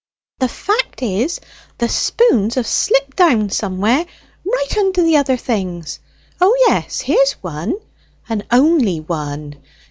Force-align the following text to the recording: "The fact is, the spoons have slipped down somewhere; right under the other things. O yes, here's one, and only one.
"The 0.39 0.47
fact 0.47 1.03
is, 1.03 1.39
the 1.77 1.87
spoons 1.87 2.55
have 2.55 2.65
slipped 2.65 3.17
down 3.17 3.51
somewhere; 3.51 4.03
right 4.43 4.75
under 4.79 5.03
the 5.03 5.17
other 5.17 5.37
things. 5.37 5.99
O 6.41 6.55
yes, 6.69 7.01
here's 7.01 7.33
one, 7.33 7.75
and 8.27 8.43
only 8.51 8.99
one. 8.99 9.61